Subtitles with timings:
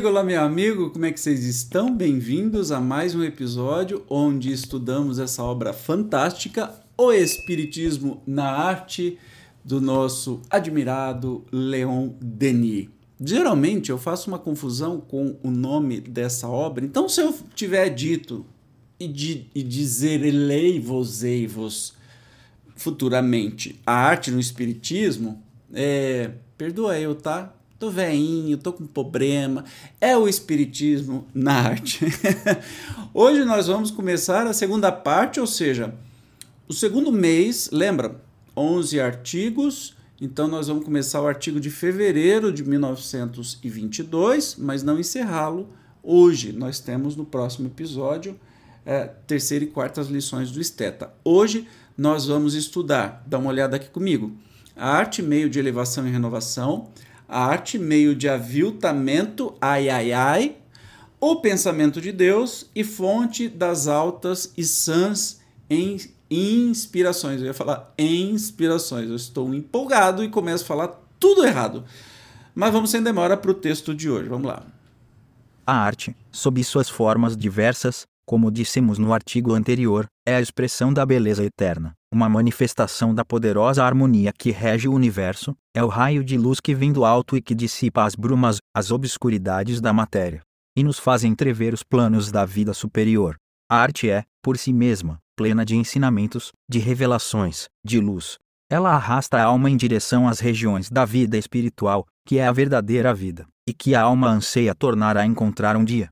[0.00, 1.94] Amiga, olá, meu amigo, como é que vocês estão?
[1.94, 9.18] Bem-vindos a mais um episódio onde estudamos essa obra fantástica, O Espiritismo na Arte,
[9.62, 12.88] do nosso admirado Leon Denis.
[13.22, 18.46] Geralmente eu faço uma confusão com o nome dessa obra, então se eu tiver dito
[18.98, 21.92] e, de, e dizer elei-vos, vos
[22.74, 25.42] futuramente a arte no Espiritismo,
[25.74, 27.54] é, perdoa eu, tá?
[27.80, 29.64] Tô veinho, tô com problema.
[29.98, 32.04] É o espiritismo na arte.
[33.14, 35.94] Hoje nós vamos começar a segunda parte, ou seja,
[36.68, 38.20] o segundo mês, lembra?
[38.54, 39.96] 11 artigos.
[40.20, 45.66] Então nós vamos começar o artigo de fevereiro de 1922, mas não encerrá-lo
[46.02, 46.52] hoje.
[46.52, 48.38] Nós temos no próximo episódio
[48.84, 51.10] é, terceira e quartas lições do Esteta.
[51.24, 51.66] Hoje
[51.96, 54.36] nós vamos estudar, dá uma olhada aqui comigo,
[54.76, 56.90] a arte meio de elevação e renovação,
[57.30, 60.56] arte meio de aviltamento, ai ai ai,
[61.20, 65.40] o pensamento de Deus e fonte das altas e sãs
[66.30, 67.40] inspirações.
[67.40, 69.08] Eu ia falar inspirações.
[69.08, 70.88] Eu estou empolgado e começo a falar
[71.18, 71.84] tudo errado.
[72.54, 74.28] Mas vamos sem demora para o texto de hoje.
[74.28, 74.64] Vamos lá.
[75.66, 81.06] A arte, sob suas formas diversas, como dissemos no artigo anterior, é a expressão da
[81.06, 86.36] beleza eterna uma manifestação da poderosa harmonia que rege o universo, é o raio de
[86.36, 90.42] luz que vem do alto e que dissipa as brumas, as obscuridades da matéria,
[90.76, 93.36] e nos faz entrever os planos da vida superior.
[93.70, 98.38] A arte é, por si mesma, plena de ensinamentos, de revelações, de luz.
[98.68, 103.14] Ela arrasta a alma em direção às regiões da vida espiritual, que é a verdadeira
[103.14, 106.08] vida, e que a alma anseia tornar a encontrar um dia.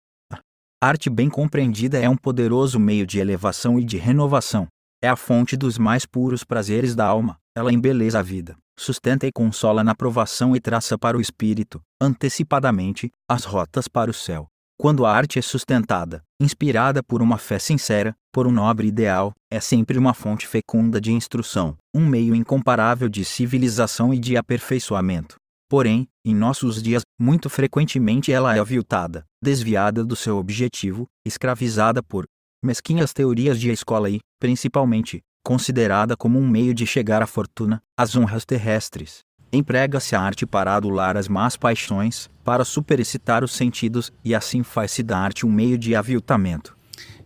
[0.80, 4.68] A arte bem compreendida é um poderoso meio de elevação e de renovação,
[5.02, 7.38] é a fonte dos mais puros prazeres da alma.
[7.54, 13.10] Ela embeleza a vida, sustenta e consola na provação e traça para o espírito, antecipadamente,
[13.28, 14.48] as rotas para o céu.
[14.80, 19.58] Quando a arte é sustentada, inspirada por uma fé sincera, por um nobre ideal, é
[19.58, 25.34] sempre uma fonte fecunda de instrução, um meio incomparável de civilização e de aperfeiçoamento.
[25.68, 32.24] Porém, em nossos dias, muito frequentemente ela é aviltada, desviada do seu objetivo, escravizada por
[32.62, 38.14] mesquinhas teorias de escola e, principalmente, considerada como um meio de chegar à fortuna, às
[38.16, 39.20] honras terrestres.
[39.52, 45.02] Emprega-se a arte para adular as más paixões, para superexcitar os sentidos e assim faz-se
[45.02, 46.76] da arte um meio de aviltamento.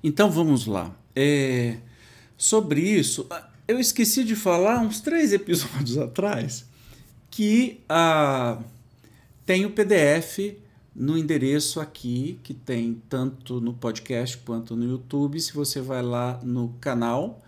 [0.02, 0.94] Então vamos lá.
[1.16, 1.78] É...
[2.36, 3.26] Sobre isso,
[3.66, 6.64] eu esqueci de falar uns três episódios atrás
[7.30, 8.58] que ah,
[9.46, 10.54] tem o PDF
[10.94, 15.40] no endereço aqui, que tem tanto no podcast quanto no YouTube.
[15.40, 17.42] Se você vai lá no canal,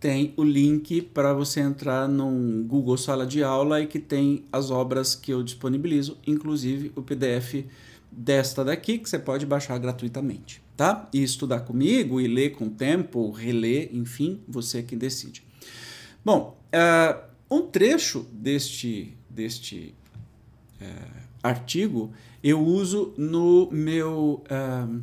[0.00, 4.70] tem o link para você entrar no Google Sala de Aula e que tem as
[4.70, 7.64] obras que eu disponibilizo, inclusive o PDF
[8.10, 11.08] desta daqui, que você pode baixar gratuitamente, tá?
[11.12, 15.42] E estudar comigo e ler com tempo, reler, enfim, você que decide.
[16.24, 17.20] Bom, uh,
[17.50, 19.94] um trecho deste, deste
[20.80, 22.12] uh, artigo
[22.42, 25.00] eu uso no meu uh,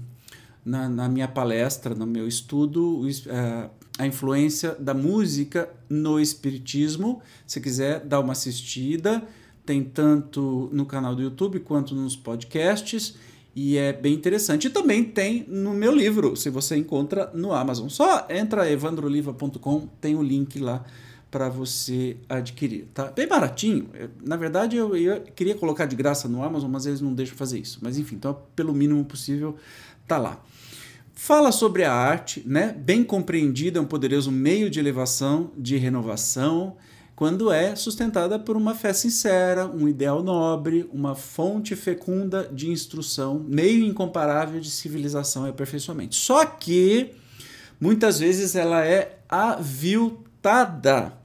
[0.64, 7.22] na, na, minha palestra, no meu estudo, uh, a influência da música no espiritismo.
[7.46, 9.24] Se quiser dar uma assistida,
[9.66, 13.16] tem tanto no canal do YouTube quanto nos podcasts
[13.56, 14.68] e é bem interessante.
[14.68, 17.88] E também tem no meu livro, se você encontra no Amazon.
[17.88, 20.86] Só entra evandroliva.com, tem o link lá
[21.36, 23.12] para você adquirir, tá?
[23.12, 23.90] Bem baratinho.
[24.24, 27.60] Na verdade, eu, eu, queria colocar de graça no Amazon, mas eles não deixam fazer
[27.60, 27.78] isso.
[27.82, 29.58] Mas enfim, então pelo mínimo possível
[30.08, 30.42] tá lá.
[31.14, 32.72] Fala sobre a arte, né?
[32.72, 36.78] Bem compreendida, é um poderoso meio de elevação, de renovação,
[37.18, 43.44] quando é sustentada por uma fé sincera, um ideal nobre, uma fonte fecunda de instrução,
[43.46, 46.16] meio incomparável de civilização e aperfeiçoamento.
[46.16, 47.12] Só que
[47.78, 51.25] muitas vezes ela é aviltada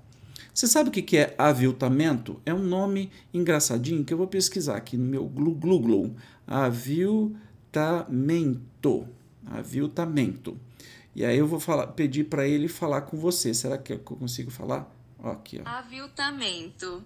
[0.60, 2.38] você sabe o que é aviltamento?
[2.44, 6.14] É um nome engraçadinho que eu vou pesquisar aqui no meu Google.
[6.46, 7.48] Aviltamento.
[9.46, 10.58] Aviltamento.
[11.16, 13.54] E aí eu vou falar, pedir para ele falar com você.
[13.54, 14.94] Será que eu consigo falar?
[15.18, 15.66] Ó, aqui, ó.
[15.66, 17.02] Aviltamento.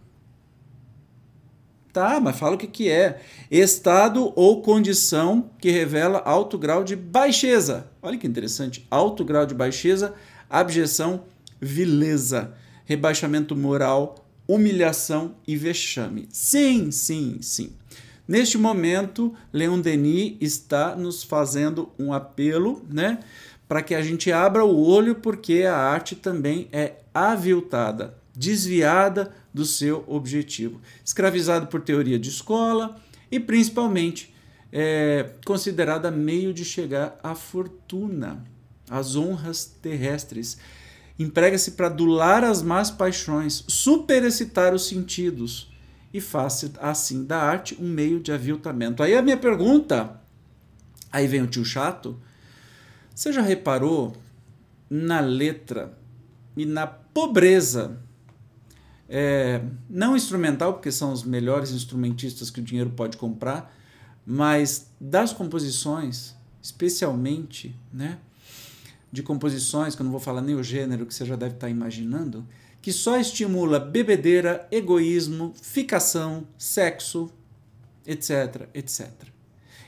[1.93, 3.23] Tá, mas fala o que, que é.
[3.49, 7.89] Estado ou condição que revela alto grau de baixeza.
[8.03, 8.85] Olha que interessante.
[8.91, 10.12] Alto grau de baixeza,
[10.51, 11.23] abjeção,
[11.61, 12.53] vileza
[12.85, 16.29] rebaixamento moral, humilhação e vexame.
[16.31, 17.73] Sim, sim, sim.
[18.27, 23.21] Neste momento, Leon Denis está nos fazendo um apelo, né,
[23.69, 29.65] para que a gente abra o olho, porque a arte também é aviltada, desviada do
[29.65, 32.97] seu objetivo, escravizado por teoria de escola
[33.31, 34.35] e principalmente
[34.73, 38.45] é considerada meio de chegar à fortuna,
[38.91, 40.59] às honras terrestres.
[41.19, 45.73] Emprega-se para adular as más paixões, superexcitar os sentidos
[46.13, 49.03] e faz assim da arte um meio de aviltamento.
[49.03, 50.21] Aí a minha pergunta,
[51.11, 52.21] aí vem o tio chato,
[53.15, 54.17] você já reparou
[54.91, 55.97] na letra
[56.57, 57.99] e na pobreza
[59.09, 63.75] é, não instrumental, porque são os melhores instrumentistas que o dinheiro pode comprar,
[64.27, 68.19] mas das composições, especialmente, né,
[69.15, 71.69] de composições, que eu não vou falar nem o gênero que você já deve estar
[71.69, 72.45] imaginando,
[72.83, 77.31] que só estimula bebedeira, egoísmo, ficação, sexo,
[78.05, 79.09] etc, etc.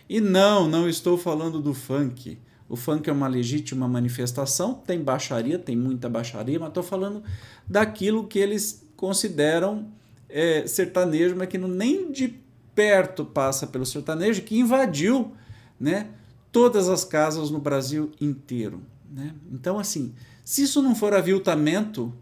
[0.08, 2.38] E não, não estou falando do funk.
[2.68, 7.24] O funk é uma legítima manifestação, tem baixaria, tem muita baixaria, mas estou falando
[7.66, 9.88] daquilo que eles consideram
[10.28, 12.38] é, sertanejo, mas que não, nem de
[12.76, 15.32] perto passa pelo sertanejo, que invadiu
[15.80, 16.10] né,
[16.52, 18.80] todas as casas no Brasil inteiro.
[19.10, 19.34] Né?
[19.52, 20.14] Então, assim,
[20.44, 22.12] se isso não for aviltamento,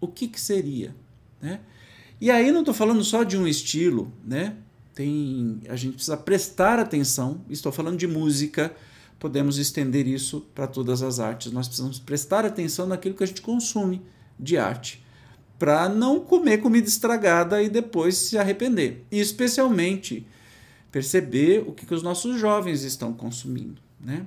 [0.00, 0.94] o que, que seria?
[1.40, 1.60] Né?
[2.20, 4.56] E aí não estou falando só de um estilo, né?
[4.94, 8.74] Tem, a gente precisa prestar atenção, estou falando de música,
[9.18, 11.52] podemos estender isso para todas as artes.
[11.52, 14.02] Nós precisamos prestar atenção naquilo que a gente consome
[14.38, 15.04] de arte
[15.58, 19.04] para não comer comida estragada e depois se arrepender.
[19.10, 20.26] E especialmente
[20.90, 23.80] perceber o que, que os nossos jovens estão consumindo.
[24.00, 24.24] Né?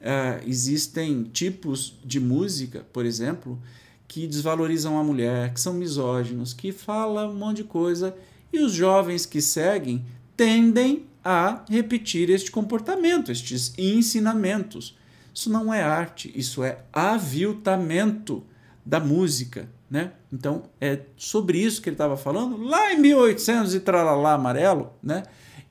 [0.00, 3.60] Uh, existem tipos de música, por exemplo,
[4.06, 8.16] que desvalorizam a mulher, que são misóginos, que falam um monte de coisa,
[8.52, 10.04] e os jovens que seguem
[10.36, 14.96] tendem a repetir este comportamento, estes ensinamentos.
[15.34, 18.42] Isso não é arte, isso é aviltamento
[18.84, 19.68] da música.
[19.90, 20.12] Né?
[20.32, 24.92] Então, é sobre isso que ele estava falando lá em 1800 e tralalá amarelo.
[25.02, 25.22] Né?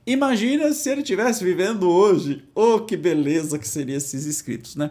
[0.08, 2.42] Imagina se ele estivesse vivendo hoje.
[2.54, 4.74] Oh, que beleza que seriam esses escritos.
[4.74, 4.90] Né?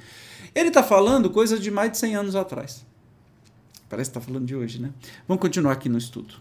[0.53, 2.85] Ele está falando coisas de mais de 100 anos atrás.
[3.89, 4.91] Parece que está falando de hoje, né?
[5.27, 6.35] Vamos continuar aqui no estudo.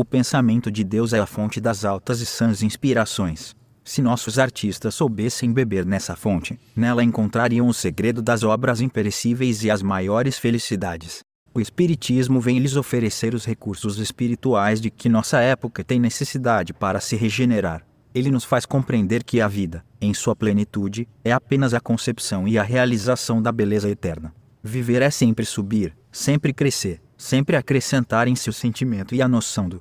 [0.00, 3.54] O pensamento de Deus é a fonte das altas e sãs inspirações.
[3.84, 9.70] Se nossos artistas soubessem beber nessa fonte, nela encontrariam o segredo das obras imperecíveis e
[9.70, 11.18] as maiores felicidades.
[11.52, 16.98] O Espiritismo vem lhes oferecer os recursos espirituais de que nossa época tem necessidade para
[16.98, 21.80] se regenerar ele nos faz compreender que a vida, em sua plenitude, é apenas a
[21.80, 24.34] concepção e a realização da beleza eterna.
[24.62, 29.80] Viver é sempre subir, sempre crescer, sempre acrescentar em seu sentimento e a noção do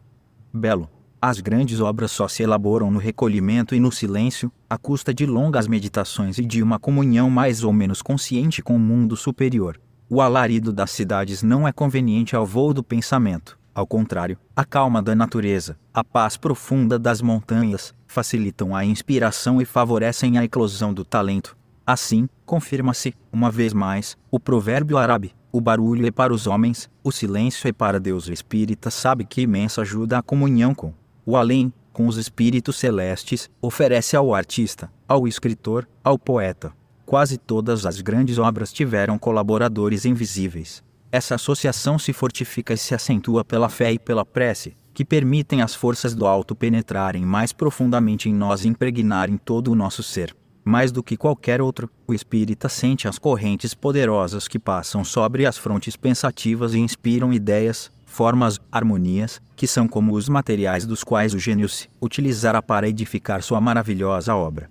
[0.54, 0.90] belo.
[1.22, 5.68] As grandes obras só se elaboram no recolhimento e no silêncio, à custa de longas
[5.68, 9.80] meditações e de uma comunhão mais ou menos consciente com o mundo superior.
[10.10, 13.60] O alarido das cidades não é conveniente ao voo do pensamento.
[13.76, 19.66] Ao contrário, a calma da natureza, a paz profunda das montanhas, facilitam a inspiração e
[19.66, 21.56] favorecem a eclosão do talento.
[21.92, 27.12] Assim, confirma-se, uma vez mais, o provérbio árabe: o barulho é para os homens, o
[27.12, 28.28] silêncio é para Deus.
[28.28, 30.94] O espírita sabe que imensa ajuda a comunhão com
[31.26, 36.72] o além, com os espíritos celestes, oferece ao artista, ao escritor, ao poeta.
[37.08, 40.84] Quase todas as grandes obras tiveram colaboradores invisíveis.
[41.12, 45.74] Essa associação se fortifica e se acentua pela fé e pela prece, que permitem às
[45.74, 50.36] forças do alto penetrarem mais profundamente em nós e impregnarem todo o nosso ser.
[50.70, 55.58] Mais do que qualquer outro, o espírita sente as correntes poderosas que passam sobre as
[55.58, 61.40] frontes pensativas e inspiram ideias, formas, harmonias, que são como os materiais dos quais o
[61.40, 64.70] gênio se utilizará para edificar sua maravilhosa obra.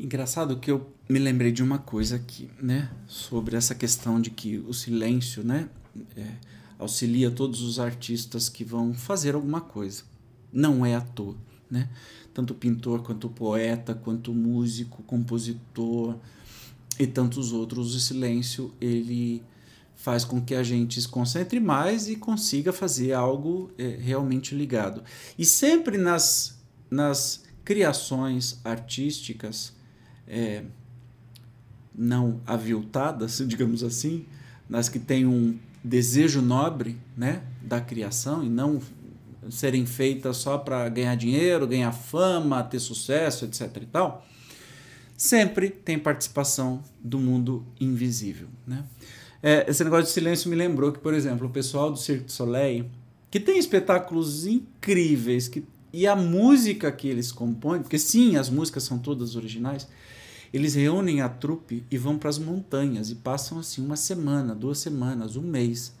[0.00, 2.88] Engraçado que eu me lembrei de uma coisa aqui, né?
[3.06, 5.68] Sobre essa questão de que o silêncio, né?
[6.16, 6.26] É,
[6.78, 10.04] auxilia todos os artistas que vão fazer alguma coisa.
[10.50, 11.36] Não é à toa,
[11.70, 11.90] né?
[12.34, 16.16] Tanto pintor, quanto poeta, quanto músico, compositor
[16.98, 17.94] e tantos outros.
[17.94, 19.42] O silêncio, ele
[20.02, 25.02] faz com que a gente se concentre mais e consiga fazer algo é, realmente ligado.
[25.38, 26.58] E sempre nas,
[26.90, 29.72] nas criações artísticas
[30.26, 30.64] é,
[31.94, 34.26] não aviltadas, digamos assim,
[34.68, 38.80] nas que têm um desejo nobre né, da criação e não
[39.50, 43.78] serem feitas só para ganhar dinheiro, ganhar fama, ter sucesso, etc.
[43.82, 44.26] e tal,
[45.16, 48.48] sempre tem participação do mundo invisível.
[48.66, 48.84] Né?
[49.42, 52.32] É, esse negócio de silêncio me lembrou que, por exemplo, o pessoal do Cirque du
[52.32, 52.86] Soleil,
[53.30, 58.84] que tem espetáculos incríveis, que, e a música que eles compõem, porque sim, as músicas
[58.84, 59.88] são todas originais,
[60.52, 64.78] eles reúnem a trupe e vão para as montanhas e passam assim uma semana, duas
[64.78, 65.94] semanas, um mês,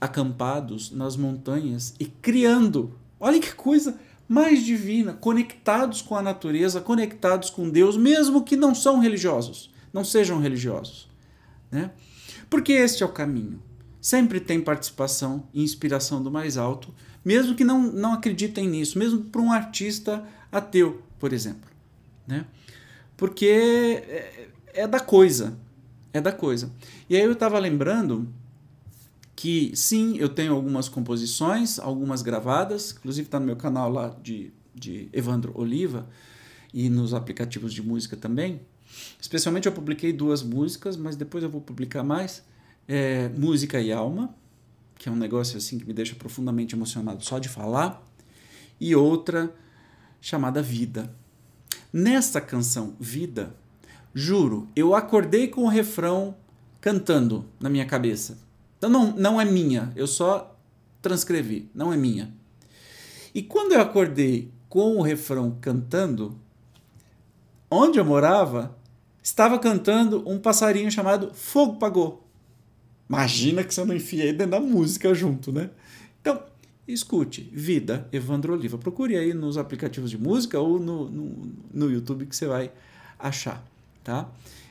[0.00, 2.98] acampados nas montanhas e criando.
[3.18, 8.74] Olha que coisa mais divina, conectados com a natureza, conectados com Deus, mesmo que não
[8.74, 11.08] são religiosos, não sejam religiosos,
[11.70, 11.90] né?
[12.48, 13.60] Porque este é o caminho.
[14.00, 19.24] Sempre tem participação e inspiração do mais alto, mesmo que não, não acreditem nisso, mesmo
[19.24, 21.68] para um artista ateu, por exemplo.
[22.26, 22.46] Né?
[23.16, 25.58] Porque é, é da coisa.
[26.12, 26.72] É da coisa.
[27.08, 28.32] E aí eu estava lembrando
[29.40, 34.52] que sim, eu tenho algumas composições, algumas gravadas, inclusive está no meu canal lá de,
[34.74, 36.06] de Evandro Oliva
[36.74, 38.60] e nos aplicativos de música também.
[39.18, 42.42] Especialmente eu publiquei duas músicas, mas depois eu vou publicar mais.
[42.86, 44.34] É, música e Alma,
[44.98, 48.06] que é um negócio assim que me deixa profundamente emocionado só de falar.
[48.78, 49.50] E outra
[50.20, 51.16] chamada Vida.
[51.90, 53.56] Nesta canção Vida,
[54.14, 56.36] juro, eu acordei com o refrão
[56.78, 58.49] cantando na minha cabeça.
[58.80, 60.58] Então não, não é minha, eu só
[61.02, 62.32] transcrevi, não é minha.
[63.34, 66.34] E quando eu acordei com o refrão cantando,
[67.70, 68.74] onde eu morava,
[69.22, 72.26] estava cantando um passarinho chamado Fogo Pagou.
[73.06, 75.68] Imagina que você não enfia aí dentro da música junto, né?
[76.22, 76.42] Então,
[76.88, 78.78] escute, Vida, Evandro Oliva.
[78.78, 82.72] Procure aí nos aplicativos de música ou no, no, no YouTube que você vai
[83.18, 83.62] achar,
[84.02, 84.26] tá?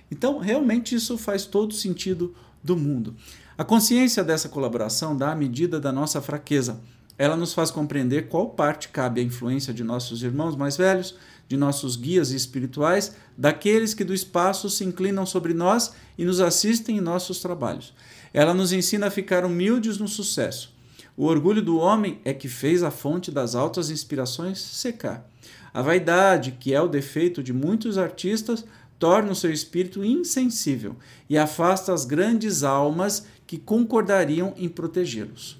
[0.10, 3.16] Então, realmente isso faz todo sentido do mundo.
[3.58, 6.80] A consciência dessa colaboração dá a medida da nossa fraqueza.
[7.18, 11.16] Ela nos faz compreender qual parte cabe à influência de nossos irmãos mais velhos,
[11.48, 16.98] de nossos guias espirituais, daqueles que do espaço se inclinam sobre nós e nos assistem
[16.98, 17.94] em nossos trabalhos.
[18.34, 20.74] Ela nos ensina a ficar humildes no sucesso.
[21.18, 25.30] O orgulho do homem é que fez a fonte das altas inspirações secar.
[25.74, 28.64] A vaidade, que é o defeito de muitos artistas,
[29.00, 30.96] torna o seu espírito insensível
[31.30, 35.58] e afasta as grandes almas que concordariam em protegê-los.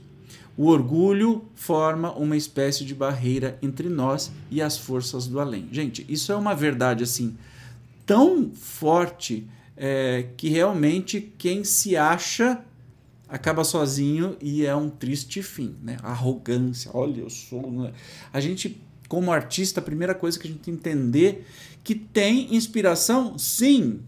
[0.58, 5.70] O orgulho forma uma espécie de barreira entre nós e as forças do além.
[5.72, 7.38] Gente, isso é uma verdade assim
[8.06, 12.60] tão forte é, que realmente quem se acha
[13.30, 15.98] acaba sozinho e é um triste fim, né?
[16.02, 17.72] Arrogância, olha, eu sou.
[17.72, 17.94] Né?
[18.34, 21.46] A gente, como artista, a primeira coisa que a gente tem que entender
[21.84, 24.02] que tem inspiração, sim.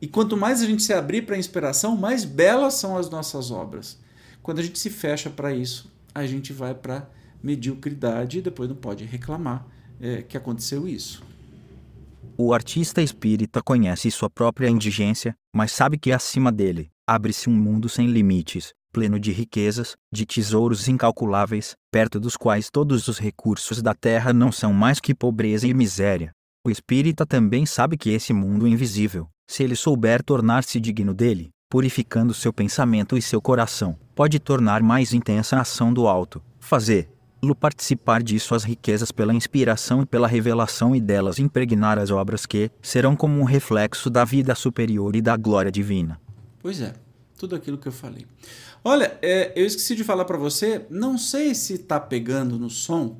[0.00, 3.50] E quanto mais a gente se abrir para a inspiração, mais belas são as nossas
[3.50, 3.98] obras.
[4.42, 7.10] Quando a gente se fecha para isso, a gente vai para
[7.42, 9.66] mediocridade e depois não pode reclamar
[10.00, 11.22] é, que aconteceu isso.
[12.36, 17.88] O artista espírita conhece sua própria indigência, mas sabe que acima dele abre-se um mundo
[17.88, 23.94] sem limites, pleno de riquezas, de tesouros incalculáveis, perto dos quais todos os recursos da
[23.94, 26.32] terra não são mais que pobreza e miséria.
[26.66, 32.34] O espírita também sabe que esse mundo invisível, se ele souber tornar-se digno dele, purificando
[32.34, 37.08] seu pensamento e seu coração, pode tornar mais intensa a ação do alto, fazer,
[37.42, 42.44] lo participar de suas riquezas pela inspiração e pela revelação e delas impregnar as obras
[42.44, 46.20] que serão como um reflexo da vida superior e da glória divina.
[46.60, 46.92] Pois é,
[47.40, 48.26] tudo aquilo que eu falei.
[48.84, 53.16] Olha, é, eu esqueci de falar para você, não sei se está pegando no som,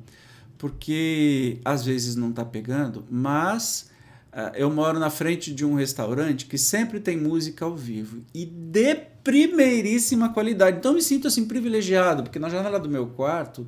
[0.59, 3.89] porque às vezes não está pegando, mas
[4.31, 8.45] uh, eu moro na frente de um restaurante que sempre tem música ao vivo e
[8.45, 10.77] de primeiríssima qualidade.
[10.77, 13.67] Então me sinto assim privilegiado, porque na janela do meu quarto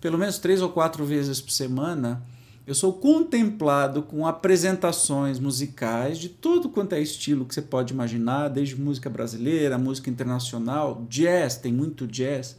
[0.00, 2.22] pelo menos três ou quatro vezes por semana,
[2.66, 8.48] eu sou contemplado com apresentações musicais de tudo quanto é estilo que você pode imaginar,
[8.48, 12.56] desde música brasileira, música internacional, jazz, tem muito jazz,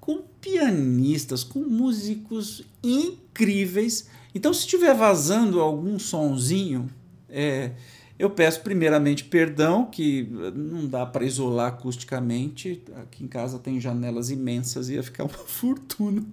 [0.00, 4.08] com pianistas, com músicos incríveis.
[4.34, 6.88] Então, se estiver vazando algum sonzinho,
[7.28, 7.72] é,
[8.18, 12.82] eu peço primeiramente perdão, que não dá para isolar acusticamente.
[13.02, 16.24] Aqui em casa tem janelas imensas, ia ficar uma fortuna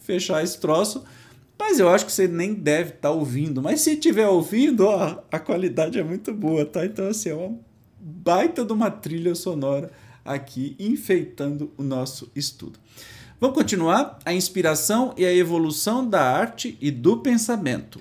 [0.00, 1.04] fechar esse troço.
[1.60, 3.60] Mas eu acho que você nem deve estar tá ouvindo.
[3.60, 6.86] Mas se estiver ouvindo, ó, a qualidade é muito boa, tá?
[6.86, 7.58] Então, assim, é uma
[8.00, 9.90] baita de uma trilha sonora
[10.24, 12.78] aqui enfeitando o nosso estudo.
[13.38, 14.18] Vamos continuar?
[14.24, 18.00] A inspiração e a evolução da arte e do pensamento.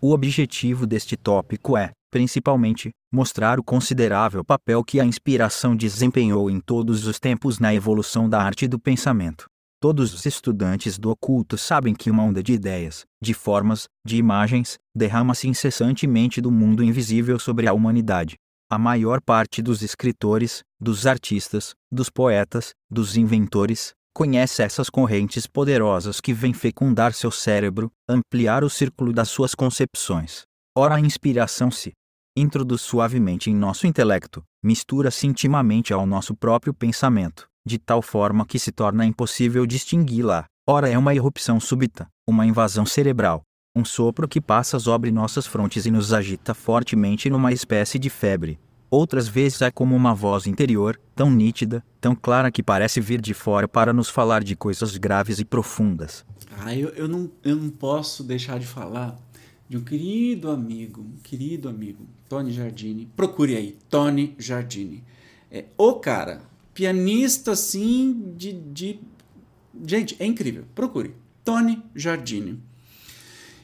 [0.00, 6.58] O objetivo deste tópico é, principalmente, mostrar o considerável papel que a inspiração desempenhou em
[6.58, 9.44] todos os tempos na evolução da arte e do pensamento.
[9.82, 14.78] Todos os estudantes do oculto sabem que uma onda de ideias, de formas, de imagens,
[14.94, 18.36] derrama-se incessantemente do mundo invisível sobre a humanidade.
[18.70, 26.20] A maior parte dos escritores, dos artistas, dos poetas, dos inventores, conhece essas correntes poderosas
[26.20, 30.44] que vêm fecundar seu cérebro, ampliar o círculo das suas concepções.
[30.78, 31.92] Ora, a inspiração se
[32.36, 38.58] introduz suavemente em nosso intelecto, mistura-se intimamente ao nosso próprio pensamento, de tal forma que
[38.58, 40.44] se torna impossível distingui-la.
[40.66, 43.42] Ora, é uma irrupção súbita, uma invasão cerebral,
[43.76, 48.58] um sopro que passa sobre nossas frontes e nos agita fortemente numa espécie de febre,
[48.92, 53.32] Outras vezes é como uma voz interior, tão nítida, tão clara que parece vir de
[53.32, 56.26] fora para nos falar de coisas graves e profundas.
[56.58, 59.18] Ah, eu, eu, não, eu não posso deixar de falar
[59.66, 63.08] de um querido amigo, um querido amigo, Tony Jardini.
[63.16, 65.02] Procure aí, Tony Jardini.
[65.50, 66.42] É o cara,
[66.74, 69.00] pianista assim de, de.
[69.86, 70.64] Gente, é incrível.
[70.74, 71.14] Procure.
[71.44, 72.60] Tony Jardini.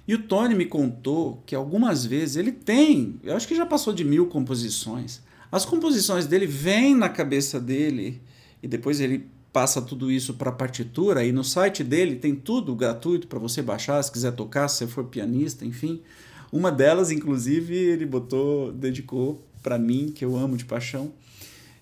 [0.07, 3.93] E o Tony me contou que algumas vezes ele tem, eu acho que já passou
[3.93, 5.21] de mil composições.
[5.53, 8.23] As composições dele vêm na cabeça dele
[8.63, 12.75] e depois ele passa tudo isso para a partitura e no site dele tem tudo
[12.75, 16.01] gratuito para você baixar, se quiser tocar, se for pianista, enfim.
[16.51, 21.13] Uma delas, inclusive, ele botou, dedicou para mim, que eu amo de paixão,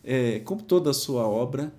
[0.07, 1.73] é, como toda a sua obra.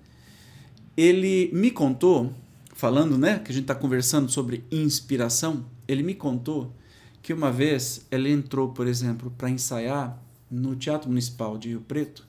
[0.96, 2.32] Ele me contou,
[2.74, 6.72] falando, né, que a gente está conversando sobre inspiração, ele me contou
[7.22, 12.26] que uma vez ele entrou, por exemplo, para ensaiar no Teatro Municipal de Rio Preto,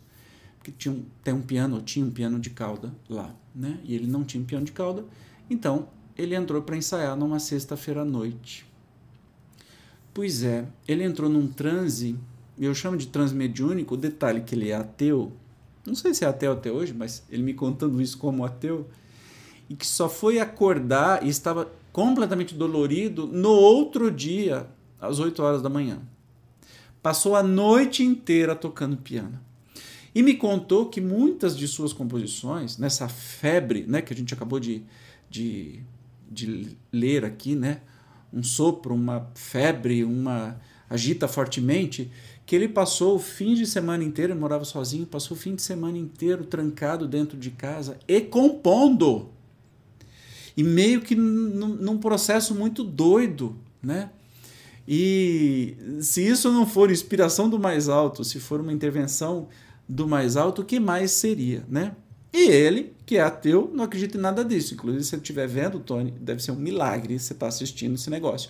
[0.63, 3.79] que tinha um, tem um piano, tinha um piano de cauda lá, né?
[3.83, 5.05] E ele não tinha um piano de cauda,
[5.49, 8.65] então ele entrou para ensaiar numa sexta-feira à noite.
[10.13, 12.17] Pois é, ele entrou num transe,
[12.57, 15.31] eu chamo de transe mediúnico, o detalhe que ele é ateu,
[15.89, 18.88] não sei se é ateu até hoje, mas ele me contando isso como ateu,
[19.69, 24.67] e que só foi acordar e estava completamente dolorido no outro dia,
[24.99, 25.99] às 8 horas da manhã.
[27.02, 29.39] Passou a noite inteira tocando piano.
[30.13, 34.60] E me contou que muitas de suas composições, nessa febre né, que a gente acabou
[34.60, 34.84] de,
[35.30, 35.82] de,
[36.30, 37.82] de ler aqui, né,
[38.34, 42.12] um sopro, uma febre, uma agita fortemente,
[42.49, 45.62] que ele passou o fim de semana inteiro, ele morava sozinho, passou o fim de
[45.62, 49.29] semana inteiro trancado dentro de casa e compondo
[50.57, 54.09] e meio que num processo muito doido, né?
[54.88, 59.47] E se isso não for inspiração do mais alto, se for uma intervenção
[59.88, 61.95] do mais alto, o que mais seria, né?
[62.33, 64.73] E ele, que é ateu, não acredita em nada disso.
[64.73, 68.09] Inclusive, se você estiver vendo, Tony, deve ser um milagre você estar tá assistindo esse
[68.09, 68.49] negócio.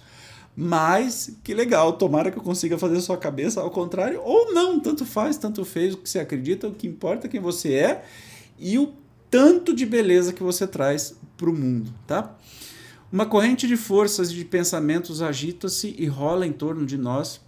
[0.55, 5.05] Mas que legal, tomara que eu consiga fazer sua cabeça ao contrário, ou não, tanto
[5.05, 8.05] faz, tanto fez o que você acredita, o que importa é quem você é
[8.57, 8.93] e o
[9.29, 12.35] tanto de beleza que você traz para o mundo, tá?
[13.12, 17.41] Uma corrente de forças e de pensamentos agita-se e rola em torno de nós,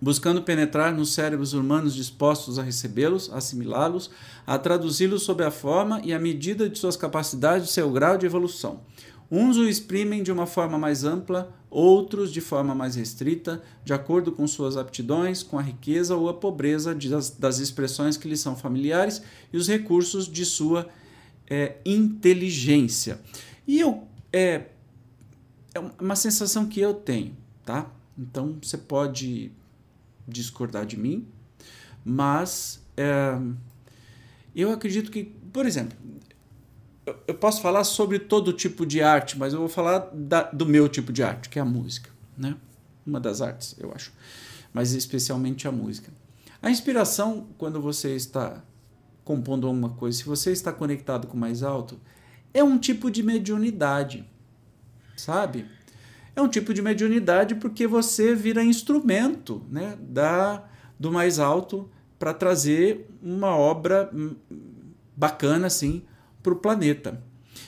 [0.00, 4.10] buscando penetrar nos cérebros humanos dispostos a recebê-los, assimilá-los,
[4.46, 8.26] a traduzi-los sob a forma e a medida de suas capacidades e seu grau de
[8.26, 8.80] evolução.
[9.30, 14.30] Uns o exprimem de uma forma mais ampla, outros de forma mais restrita, de acordo
[14.32, 18.56] com suas aptidões, com a riqueza ou a pobreza das, das expressões que lhes são
[18.56, 19.20] familiares
[19.52, 20.88] e os recursos de sua
[21.48, 23.20] é, inteligência.
[23.66, 24.66] E eu é,
[25.74, 27.90] é uma sensação que eu tenho, tá?
[28.16, 29.50] Então você pode
[30.26, 31.26] discordar de mim,
[32.04, 33.38] mas é,
[34.54, 35.96] eu acredito que, por exemplo,
[37.26, 40.88] eu posso falar sobre todo tipo de arte, mas eu vou falar da, do meu
[40.88, 42.56] tipo de arte, que é a música, né?
[43.06, 44.12] Uma das artes, eu acho,
[44.72, 46.12] mas especialmente a música.
[46.60, 48.62] A inspiração, quando você está
[49.24, 52.00] compondo alguma coisa, se você está conectado com o mais alto,
[52.52, 54.28] é um tipo de mediunidade,
[55.16, 55.66] sabe?
[56.34, 60.64] É um tipo de mediunidade porque você vira instrumento, né, da
[60.98, 64.10] do mais alto para trazer uma obra
[65.14, 66.02] bacana assim
[66.46, 67.20] para o planeta.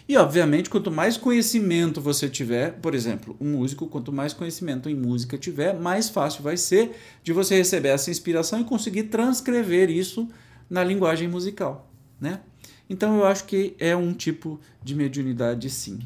[0.09, 4.95] E, obviamente, quanto mais conhecimento você tiver, por exemplo, um músico, quanto mais conhecimento em
[4.95, 10.29] música tiver, mais fácil vai ser de você receber essa inspiração e conseguir transcrever isso
[10.71, 11.91] na linguagem musical.
[12.21, 12.41] Né?
[12.88, 15.99] Então, eu acho que é um tipo de mediunidade, sim.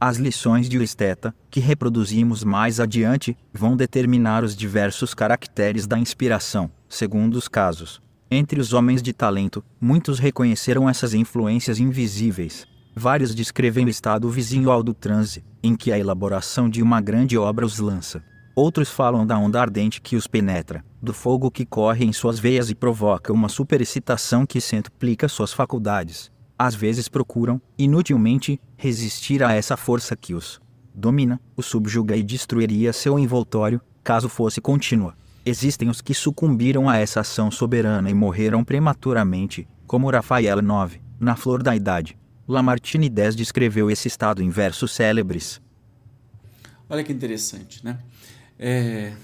[0.00, 6.70] As lições de esteta, que reproduzimos mais adiante, vão determinar os diversos caracteres da inspiração,
[6.88, 8.00] segundo os casos.
[8.30, 12.66] Entre os homens de talento, muitos reconheceram essas influências invisíveis.
[12.94, 17.38] Vários descrevem o estado vizinho ao do transe, em que a elaboração de uma grande
[17.38, 18.22] obra os lança.
[18.54, 22.68] Outros falam da onda ardente que os penetra, do fogo que corre em suas veias
[22.68, 26.30] e provoca uma superexcitação que centuplica suas faculdades.
[26.58, 30.60] Às vezes procuram, inutilmente, resistir a essa força que os
[30.94, 35.16] domina, o subjuga e destruiria seu envoltório, caso fosse contínua.
[35.48, 41.36] Existem os que sucumbiram a essa ação soberana e morreram prematuramente, como Rafael IX, na
[41.36, 42.18] flor da idade.
[42.46, 45.58] Lamartine X descreveu esse estado em versos célebres.
[46.86, 47.98] Olha que interessante, né?
[48.58, 49.14] É,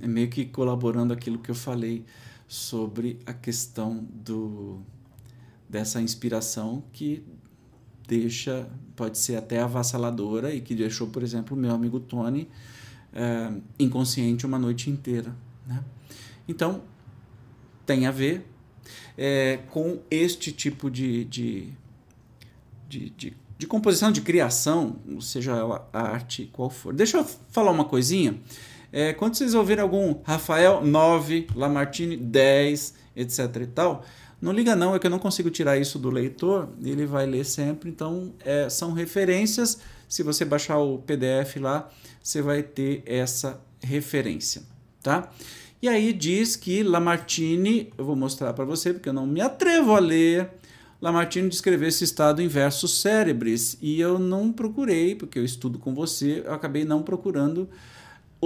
[0.00, 2.04] é meio que colaborando aquilo que eu falei
[2.48, 4.80] sobre a questão do
[5.68, 7.24] dessa inspiração que
[8.08, 12.48] deixa, pode ser até avassaladora e que deixou, por exemplo, o meu amigo Tony
[13.16, 15.34] é, inconsciente uma noite inteira.
[15.66, 15.82] Né?
[16.46, 16.82] Então,
[17.86, 18.46] tem a ver
[19.16, 21.72] é, com este tipo de, de,
[22.86, 25.54] de, de, de composição, de criação, seja
[25.92, 26.92] a arte qual for.
[26.92, 28.38] Deixa eu falar uma coisinha.
[28.92, 34.04] É, quando vocês ouvirem algum Rafael 9, Lamartine 10, etc e tal,
[34.46, 37.44] não liga não, é que eu não consigo tirar isso do leitor, ele vai ler
[37.44, 39.80] sempre, então é, são referências.
[40.08, 41.90] Se você baixar o PDF lá,
[42.22, 44.62] você vai ter essa referência,
[45.02, 45.32] tá?
[45.82, 49.96] E aí diz que Lamartine, eu vou mostrar para você porque eu não me atrevo
[49.96, 50.48] a ler.
[51.02, 55.92] Lamartine descreveu esse estado em versos cérebres e eu não procurei, porque eu estudo com
[55.92, 57.68] você, eu acabei não procurando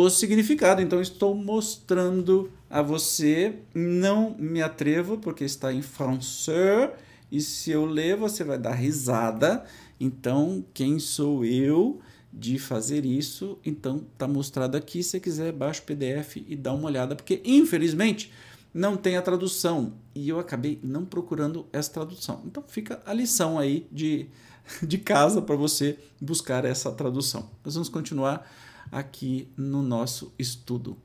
[0.06, 0.80] o significado.
[0.80, 3.56] Então, estou mostrando a você.
[3.74, 6.90] Não me atrevo, porque está em francês.
[7.30, 9.64] E se eu ler, você vai dar risada.
[9.98, 12.00] Então, quem sou eu
[12.32, 13.58] de fazer isso?
[13.64, 15.02] Então, está mostrado aqui.
[15.02, 18.32] Se quiser, baixa o PDF e dá uma olhada, porque infelizmente
[18.72, 19.94] não tem a tradução.
[20.14, 22.42] E eu acabei não procurando essa tradução.
[22.46, 24.26] Então, fica a lição aí de,
[24.82, 27.50] de casa para você buscar essa tradução.
[27.64, 28.50] Nós vamos continuar
[28.90, 30.96] aqui no nosso estudo.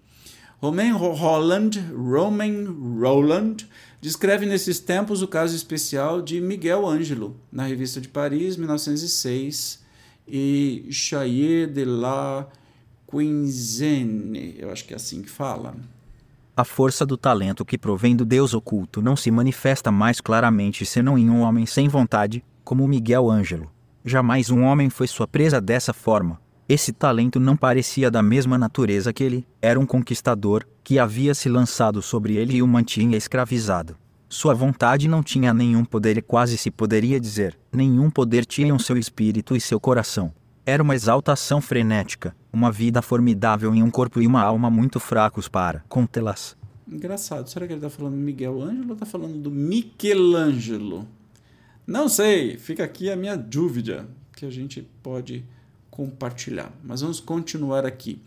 [0.62, 2.66] Romain Roland, Romain
[3.00, 3.58] Roland
[4.02, 9.84] descreve nesses tempos o caso especial de Miguel Ângelo, na revista de Paris, 1906,
[10.28, 12.48] e Chaillet de la
[13.08, 15.76] Quinzaine, eu acho que é assim que fala.
[16.58, 21.18] A força do talento que provém do Deus oculto não se manifesta mais claramente senão
[21.18, 23.70] em um homem sem vontade, como Miguel Ângelo.
[24.04, 29.14] Jamais um homem foi sua presa dessa forma, esse talento não parecia da mesma natureza
[29.14, 33.96] que ele, era um conquistador, que havia se lançado sobre ele e o mantinha escravizado.
[34.28, 38.98] Sua vontade não tinha nenhum poder e quase se poderia dizer, nenhum poder tinham seu
[38.98, 40.34] espírito e seu coração.
[40.66, 45.48] Era uma exaltação frenética, uma vida formidável em um corpo e uma alma muito fracos
[45.48, 46.58] para contê-las.
[46.92, 51.08] Engraçado, será que ele está falando do Miguel Ângelo ou está falando do Michelangelo?
[51.86, 55.46] Não sei, fica aqui a minha dúvida, que a gente pode
[55.96, 56.72] compartilhar.
[56.84, 58.22] Mas vamos continuar aqui.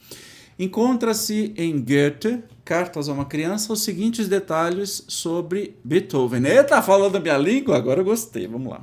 [0.58, 6.44] Encontra-se em Goethe, Cartas a uma Criança, os seguintes detalhes sobre Beethoven.
[6.44, 7.76] Eita, falando a minha língua?
[7.76, 8.80] Agora eu gostei, vamos lá.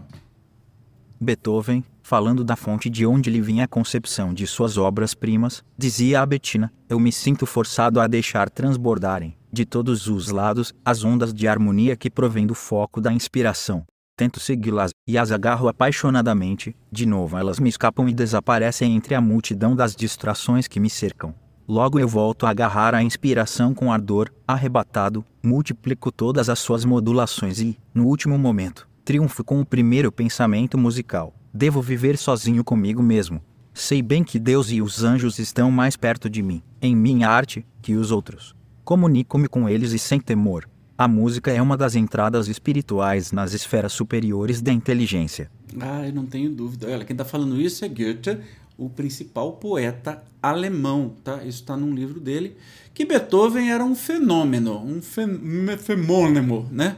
[1.19, 6.25] Beethoven, falando da fonte de onde lhe vinha a concepção de suas obras-primas, dizia a
[6.25, 11.47] Bettina: Eu me sinto forçado a deixar transbordarem, de todos os lados, as ondas de
[11.47, 13.85] harmonia que provém do foco da inspiração.
[14.17, 19.19] Tento segui-las, e as agarro apaixonadamente, de novo elas me escapam e desaparecem entre a
[19.19, 21.35] multidão das distrações que me cercam.
[21.67, 27.59] Logo eu volto a agarrar a inspiração com ardor, arrebatado, multiplico todas as suas modulações
[27.59, 31.33] e, no último momento, triunfo com o primeiro pensamento musical.
[31.53, 33.41] Devo viver sozinho comigo mesmo.
[33.73, 37.65] Sei bem que Deus e os anjos estão mais perto de mim, em minha arte,
[37.81, 38.55] que os outros.
[38.85, 43.91] Comunico-me com eles e sem temor, a música é uma das entradas espirituais nas esferas
[43.91, 45.51] superiores da inteligência.
[45.79, 46.87] Ah, eu não tenho dúvida.
[46.87, 48.39] Olha, quem está falando isso é Goethe,
[48.77, 51.37] o principal poeta alemão, tá?
[51.43, 52.55] Isso está num livro dele,
[52.93, 56.97] que Beethoven era um fenômeno, um fenômeno, né?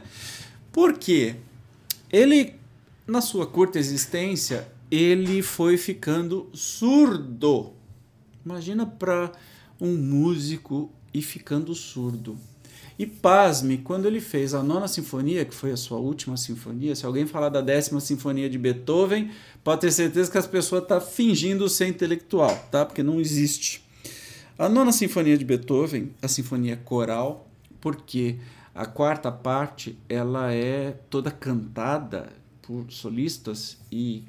[0.72, 1.36] Por quê?
[2.10, 2.54] Ele,
[3.06, 7.72] na sua curta existência, ele foi ficando surdo.
[8.44, 9.32] Imagina para
[9.80, 12.38] um músico e ficando surdo.
[12.98, 17.06] E pasme, quando ele fez a nona sinfonia, que foi a sua última sinfonia, se
[17.06, 19.30] alguém falar da décima sinfonia de Beethoven,
[19.62, 22.84] pode ter certeza que as pessoas estão tá fingindo ser intelectual, tá?
[22.84, 23.84] Porque não existe.
[24.58, 27.48] A nona sinfonia de Beethoven, a sinfonia coral,
[27.80, 28.38] porque
[28.74, 32.32] a quarta parte ela é toda cantada
[32.62, 34.24] por solistas e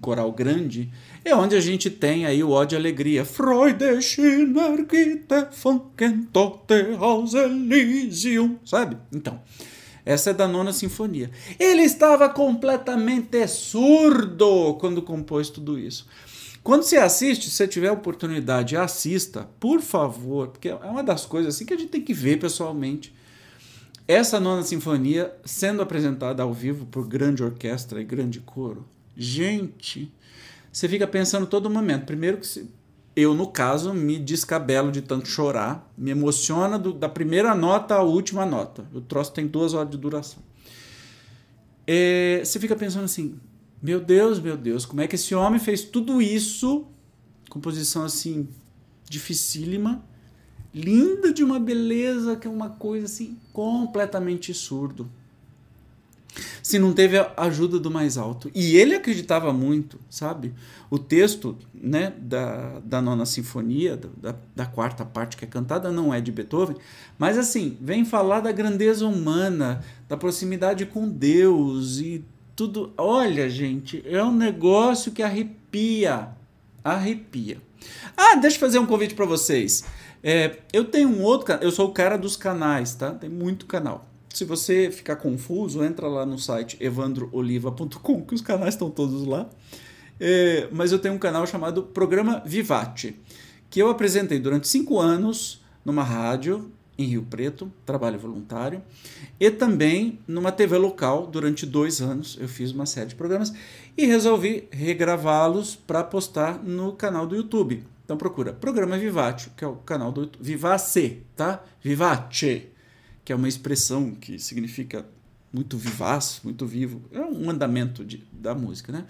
[0.00, 0.90] coral grande,
[1.24, 3.24] é onde a gente tem aí o ódio e alegria.
[3.24, 8.96] Freude, Schinnergitte, Funken, Tote, Haus Elysium, sabe?
[9.12, 9.40] Então,
[10.04, 11.30] Essa é da nona sinfonia.
[11.58, 16.06] Ele estava completamente surdo quando compôs tudo isso.
[16.62, 21.54] Quando você assiste, se você tiver oportunidade, assista, por favor, porque é uma das coisas
[21.54, 23.14] assim que a gente tem que ver pessoalmente.
[24.06, 28.86] Essa nona sinfonia sendo apresentada ao vivo por grande orquestra e grande coro.
[29.16, 30.12] Gente,
[30.72, 32.04] você fica pensando todo momento.
[32.04, 32.68] Primeiro que
[33.16, 38.02] eu, no caso, me descabelo de tanto chorar, me emociona do, da primeira nota à
[38.02, 38.84] última nota.
[38.92, 40.42] O troço tem duas horas de duração.
[41.86, 43.38] É, você fica pensando assim,
[43.80, 46.86] meu Deus, meu Deus, como é que esse homem fez tudo isso?
[47.48, 48.48] Composição assim,
[49.08, 50.04] dificílima,
[50.74, 55.08] linda de uma beleza que é uma coisa assim, completamente surdo.
[56.62, 58.50] Se não teve a ajuda do mais alto.
[58.54, 60.52] E ele acreditava muito, sabe?
[60.90, 66.12] O texto né, da, da nona sinfonia, da, da quarta parte que é cantada, não
[66.12, 66.76] é de Beethoven,
[67.18, 72.24] mas assim, vem falar da grandeza humana, da proximidade com Deus e
[72.56, 72.92] tudo.
[72.96, 76.28] Olha, gente, é um negócio que arrepia.
[76.82, 77.58] Arrepia.
[78.16, 79.84] Ah, deixa eu fazer um convite para vocês.
[80.22, 83.10] É, eu tenho um outro Eu sou o cara dos canais, tá?
[83.10, 84.08] Tem muito canal.
[84.34, 89.48] Se você ficar confuso, entra lá no site evandrooliva.com, que os canais estão todos lá.
[90.18, 93.14] É, mas eu tenho um canal chamado Programa Vivate,
[93.70, 96.68] que eu apresentei durante cinco anos numa rádio
[96.98, 98.82] em Rio Preto, trabalho voluntário,
[99.38, 102.36] e também numa TV local durante dois anos.
[102.40, 103.52] Eu fiz uma série de programas
[103.96, 107.84] e resolvi regravá-los para postar no canal do YouTube.
[108.04, 110.28] Então procura Programa Vivate, que é o canal do.
[110.40, 111.62] Vivace, tá?
[111.80, 112.73] Vivace,
[113.24, 115.06] que é uma expressão que significa
[115.52, 117.02] muito vivaz, muito vivo.
[117.12, 119.04] É um andamento de, da música, né?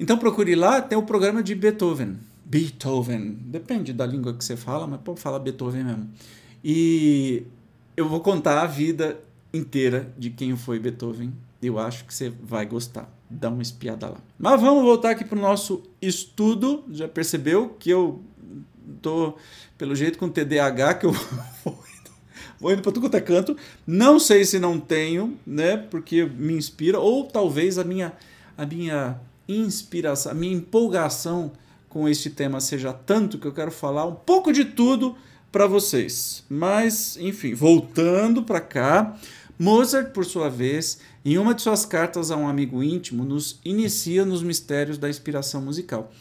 [0.00, 2.16] Então procure lá, tem o programa de Beethoven.
[2.44, 6.10] Beethoven, depende da língua que você fala, mas pode falar Beethoven mesmo.
[6.64, 7.44] E
[7.96, 9.20] eu vou contar a vida
[9.52, 11.32] inteira de quem foi Beethoven.
[11.62, 13.10] Eu acho que você vai gostar.
[13.28, 14.18] Dá uma espiada lá.
[14.38, 16.84] Mas vamos voltar aqui para o nosso estudo.
[16.92, 18.22] Já percebeu que eu
[19.02, 19.34] tô,
[19.76, 21.12] pelo jeito, com TDAH, que eu
[21.64, 21.85] vou
[22.62, 23.56] indo para tudo quanto é canto.
[23.86, 25.76] Não sei se não tenho, né?
[25.76, 28.12] Porque me inspira, ou talvez a minha,
[28.56, 31.52] a minha inspiração, a minha empolgação
[31.88, 35.16] com este tema seja tanto que eu quero falar um pouco de tudo
[35.50, 36.44] para vocês.
[36.48, 39.16] Mas, enfim, voltando para cá,
[39.58, 44.24] Mozart, por sua vez, em uma de suas cartas a um amigo íntimo, nos inicia
[44.24, 46.12] nos mistérios da inspiração musical.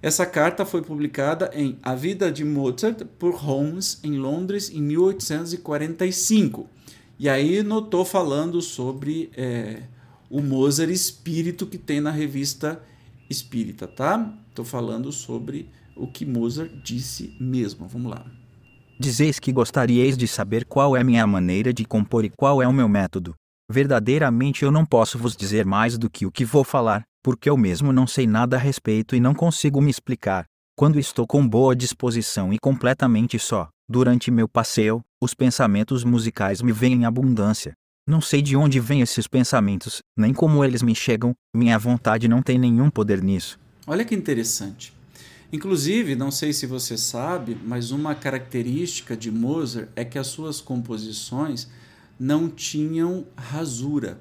[0.00, 6.68] Essa carta foi publicada em A Vida de Mozart por Holmes em Londres em 1845.
[7.18, 9.82] E aí notou falando sobre é,
[10.30, 12.80] o Mozart espírito que tem na revista
[13.28, 14.32] Espírita, tá?
[14.48, 17.86] Estou falando sobre o que Mozart disse mesmo.
[17.86, 18.24] Vamos lá.
[18.98, 22.72] Dizeis que gostaríeis de saber qual é minha maneira de compor e qual é o
[22.72, 23.34] meu método.
[23.70, 27.56] Verdadeiramente eu não posso vos dizer mais do que o que vou falar, porque eu
[27.56, 30.44] mesmo não sei nada a respeito e não consigo me explicar.
[30.76, 36.70] Quando estou com boa disposição e completamente só, durante meu passeio, os pensamentos musicais me
[36.70, 37.72] vêm em abundância.
[38.06, 42.40] Não sei de onde vêm esses pensamentos, nem como eles me chegam, minha vontade não
[42.40, 43.58] tem nenhum poder nisso.
[43.86, 44.94] Olha que interessante.
[45.52, 50.60] Inclusive, não sei se você sabe, mas uma característica de Mozart é que as suas
[50.60, 51.68] composições
[52.20, 54.20] não tinham rasura.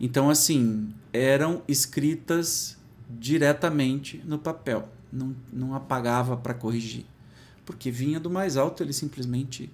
[0.00, 2.76] Então, assim, eram escritas
[3.08, 7.04] diretamente no papel, não, não apagava para corrigir,
[7.64, 9.70] porque vinha do mais alto, ele simplesmente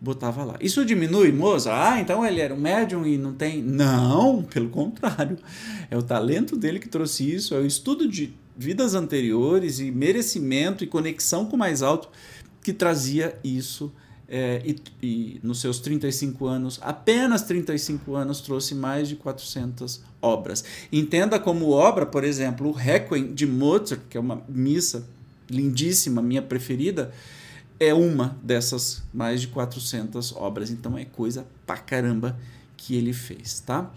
[0.00, 0.56] botava lá.
[0.60, 1.94] Isso diminui Mozart?
[1.94, 3.62] Ah, então ele era um médium e não tem.
[3.62, 5.38] Não, pelo contrário.
[5.90, 10.82] É o talento dele que trouxe isso, é o estudo de vidas anteriores e merecimento
[10.82, 12.08] e conexão com o mais alto
[12.62, 13.92] que trazia isso.
[14.28, 20.64] É, e, e, nos seus 35 anos, apenas 35 anos, trouxe mais de 400 obras.
[20.90, 25.06] Entenda como obra, por exemplo, o Requiem de Mozart, que é uma missa
[25.48, 27.12] lindíssima, minha preferida,
[27.78, 30.70] é uma dessas mais de 400 obras.
[30.70, 32.36] Então é coisa pra caramba
[32.76, 33.92] que ele fez, tá?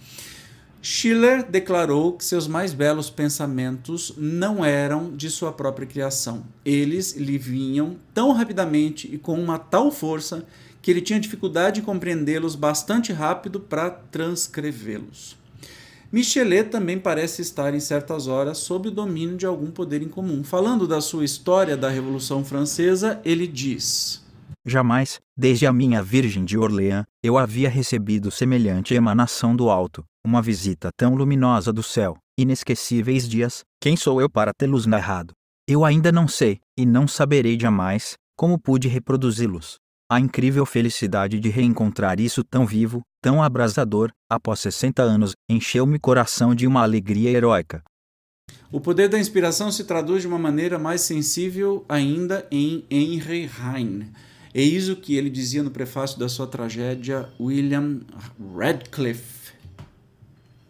[0.82, 6.46] Schiller declarou que seus mais belos pensamentos não eram de sua própria criação.
[6.63, 10.46] Eles lhe vinham tão rapidamente e com uma tal força
[10.82, 15.38] que ele tinha dificuldade em compreendê-los bastante rápido para transcrevê-los.
[16.12, 20.44] Michelet também parece estar em certas horas sob o domínio de algum poder incomum.
[20.44, 24.24] Falando da sua história da Revolução Francesa, ele diz:
[24.65, 30.41] Jamais, desde a minha Virgem de Orleans, eu havia recebido semelhante emanação do alto, uma
[30.41, 35.34] visita tão luminosa do céu, inesquecíveis dias, quem sou eu para tê-los narrado?
[35.67, 39.78] Eu ainda não sei, e não saberei jamais, como pude reproduzi-los.
[40.12, 46.54] A incrível felicidade de reencontrar isso tão vivo, tão abrasador, após 60 anos, encheu-me coração
[46.54, 47.84] de uma alegria heróica.
[48.72, 54.12] O poder da inspiração se traduz de uma maneira mais sensível ainda em Henry Heine.
[54.60, 58.02] Eis o que ele dizia no prefácio da sua tragédia William
[58.58, 59.54] Radcliffe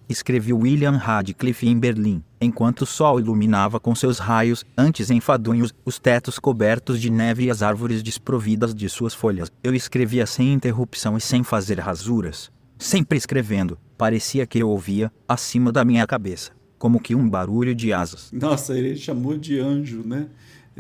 [0.07, 5.99] escreveu William Radcliffe em Berlim, enquanto o sol iluminava com seus raios, antes enfadonhos, os
[5.99, 9.51] tetos cobertos de neve e as árvores desprovidas de suas folhas.
[9.63, 12.51] Eu escrevia sem interrupção e sem fazer rasuras.
[12.77, 17.93] Sempre escrevendo, parecia que eu ouvia, acima da minha cabeça, como que um barulho de
[17.93, 18.31] asas.
[18.31, 20.27] Nossa, ele chamou de anjo, né?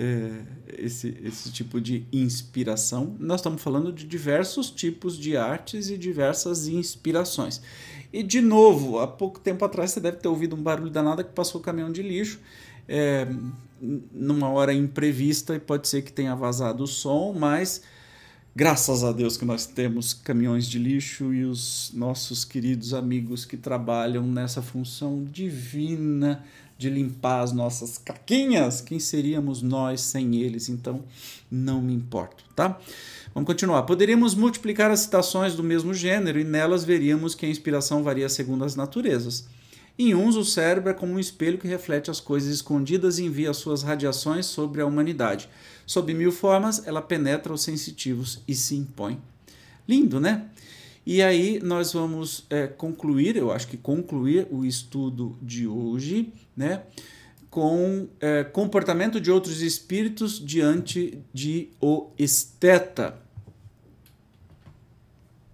[0.01, 0.31] É,
[0.77, 3.17] esse, esse tipo de inspiração.
[3.19, 7.61] Nós estamos falando de diversos tipos de artes e diversas inspirações.
[8.13, 11.33] E de novo, há pouco tempo atrás você deve ter ouvido um barulho danado que
[11.33, 12.39] passou o caminhão de lixo.
[12.87, 13.27] É,
[13.81, 17.83] numa hora imprevista e pode ser que tenha vazado o som, mas
[18.59, 23.55] graças a Deus que nós temos caminhões de lixo e os nossos queridos amigos que
[23.55, 26.43] trabalham nessa função divina
[26.77, 28.81] de limpar as nossas caquinhas.
[28.81, 30.67] Quem seríamos nós sem eles?
[30.67, 31.05] Então,
[31.49, 32.77] não me importo, tá?
[33.33, 33.83] Vamos continuar.
[33.83, 38.65] Poderíamos multiplicar as citações do mesmo gênero e nelas veríamos que a inspiração varia segundo
[38.65, 39.47] as naturezas.
[40.01, 43.53] Em uns, o cérebro é como um espelho que reflete as coisas escondidas e envia
[43.53, 45.49] suas radiações sobre a humanidade.
[45.85, 49.19] Sob mil formas, ela penetra os sensitivos e se impõe.
[49.85, 50.45] Lindo, né?
[51.05, 56.83] E aí nós vamos é, concluir, eu acho que concluir o estudo de hoje, né?
[57.49, 63.19] com é, comportamento de outros espíritos diante de o esteta.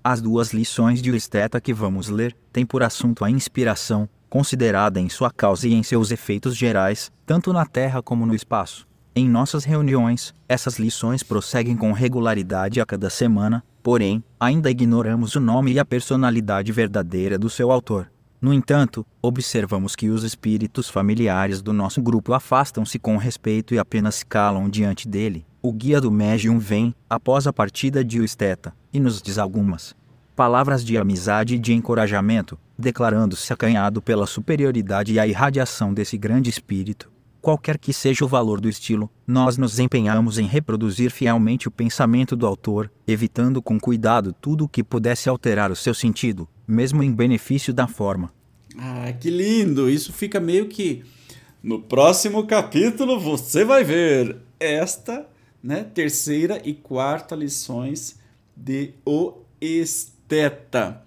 [0.03, 4.99] As duas lições de o esteta que vamos ler têm por assunto a inspiração, considerada
[4.99, 8.85] em sua causa e em seus efeitos gerais, tanto na Terra como no espaço.
[9.15, 15.39] Em nossas reuniões, essas lições prosseguem com regularidade a cada semana, porém, ainda ignoramos o
[15.39, 18.11] nome e a personalidade verdadeira do seu autor.
[18.41, 24.21] No entanto, observamos que os espíritos familiares do nosso grupo afastam-se com respeito e apenas
[24.21, 25.45] calam diante dele.
[25.61, 29.95] O guia do médium vem, após a partida de Esteta, e nos diz algumas
[30.35, 36.49] palavras de amizade e de encorajamento, declarando-se acanhado pela superioridade e a irradiação desse grande
[36.49, 37.11] espírito.
[37.41, 42.35] Qualquer que seja o valor do estilo, nós nos empenhamos em reproduzir fielmente o pensamento
[42.35, 47.11] do autor, evitando com cuidado tudo o que pudesse alterar o seu sentido, mesmo em
[47.11, 48.33] benefício da forma.
[48.75, 49.87] Ah, que lindo!
[49.87, 51.03] Isso fica meio que
[51.61, 55.27] no próximo capítulo você vai ver esta,
[55.61, 58.19] né, terceira e quarta lições
[58.55, 61.04] de O Esteta.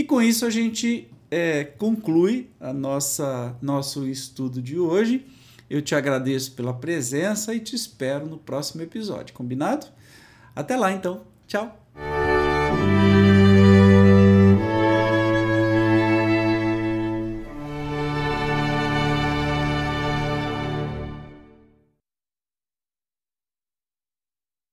[0.00, 5.26] E com isso a gente é, conclui a nossa nosso estudo de hoje.
[5.68, 9.88] Eu te agradeço pela presença e te espero no próximo episódio, combinado?
[10.56, 11.20] Até lá então.
[11.46, 11.78] Tchau.